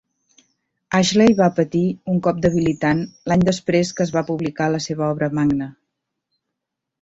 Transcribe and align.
Ashley 0.99 1.35
va 1.41 1.49
patir 1.59 1.81
un 2.13 2.17
cop 2.27 2.39
debilitant 2.45 3.03
l'any 3.33 3.45
després 3.51 3.93
que 4.01 4.05
es 4.07 4.15
va 4.17 4.25
publicar 4.31 4.71
la 4.77 4.81
seva 4.87 5.07
obra 5.11 5.31
magna. 5.41 5.69